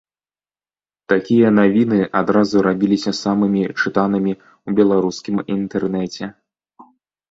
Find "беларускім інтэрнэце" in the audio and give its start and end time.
4.83-6.37